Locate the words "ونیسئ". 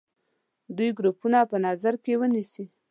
2.19-2.65